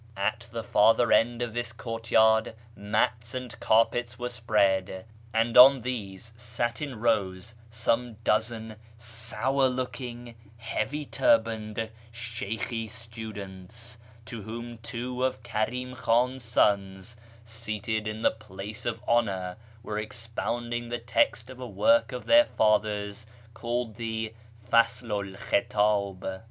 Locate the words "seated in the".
17.45-18.31